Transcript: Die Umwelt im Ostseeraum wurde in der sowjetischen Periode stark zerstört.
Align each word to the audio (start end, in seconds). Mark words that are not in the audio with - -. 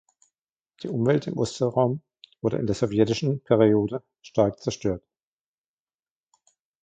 Die 0.81 0.87
Umwelt 0.87 1.27
im 1.27 1.37
Ostseeraum 1.37 2.01
wurde 2.41 2.57
in 2.57 2.65
der 2.65 2.73
sowjetischen 2.75 3.39
Periode 3.43 4.01
stark 4.23 4.59
zerstört. 4.59 5.03